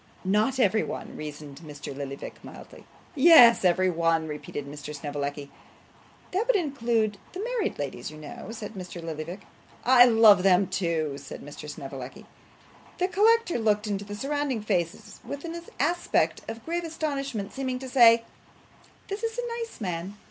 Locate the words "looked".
13.59-13.85